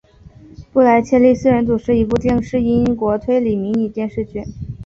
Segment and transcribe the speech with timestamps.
[0.73, 4.43] 布莱切利四人组是一部电视英国推理迷你电视剧。